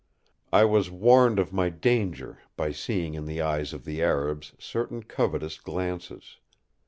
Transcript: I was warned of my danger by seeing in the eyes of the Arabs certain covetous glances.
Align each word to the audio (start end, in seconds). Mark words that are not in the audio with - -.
I 0.51 0.65
was 0.65 0.89
warned 0.89 1.37
of 1.37 1.53
my 1.53 1.69
danger 1.69 2.39
by 2.55 2.71
seeing 2.71 3.13
in 3.13 3.25
the 3.25 3.39
eyes 3.39 3.71
of 3.71 3.85
the 3.85 4.01
Arabs 4.01 4.55
certain 4.57 5.03
covetous 5.03 5.59
glances. 5.59 6.39